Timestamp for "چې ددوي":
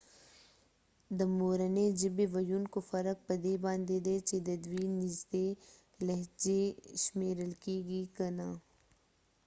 4.27-4.85